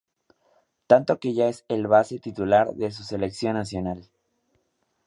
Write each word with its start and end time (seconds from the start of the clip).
Tanto 0.87 1.19
que 1.19 1.35
ya 1.35 1.47
es 1.47 1.63
el 1.67 1.85
base 1.85 2.17
titular 2.17 2.73
de 2.73 2.89
su 2.89 3.03
selección 3.03 3.53
nacional. 3.53 4.09